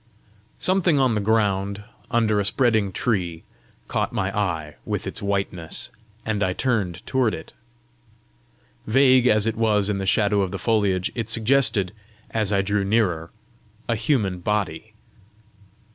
Something 0.57 0.97
on 0.97 1.13
the 1.13 1.21
ground, 1.21 1.83
under 2.09 2.39
a 2.39 2.43
spreading 2.45 2.91
tree, 2.91 3.43
caught 3.87 4.11
my 4.11 4.35
eye 4.35 4.73
with 4.83 5.05
its 5.05 5.21
whiteness, 5.21 5.91
and 6.25 6.41
I 6.41 6.53
turned 6.53 7.05
toward 7.05 7.35
it. 7.35 7.53
Vague 8.87 9.27
as 9.27 9.45
it 9.45 9.55
was 9.55 9.91
in 9.91 9.99
the 9.99 10.07
shadow 10.07 10.41
of 10.41 10.49
the 10.49 10.57
foliage, 10.57 11.11
it 11.13 11.29
suggested, 11.29 11.91
as 12.31 12.51
I 12.51 12.63
drew 12.63 12.83
nearer, 12.83 13.29
a 13.87 13.93
human 13.95 14.39
body. 14.39 14.93